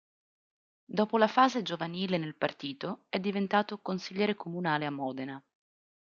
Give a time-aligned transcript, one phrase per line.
[0.91, 5.39] Dopo la fase giovanile nel partito, è diventato consigliere comunale a Modena.